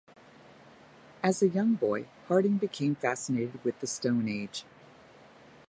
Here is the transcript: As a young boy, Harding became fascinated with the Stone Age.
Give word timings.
As 1.21 1.43
a 1.43 1.47
young 1.47 1.75
boy, 1.75 2.07
Harding 2.27 2.57
became 2.57 2.95
fascinated 2.95 3.63
with 3.63 3.79
the 3.81 3.85
Stone 3.85 4.27
Age. 4.27 4.65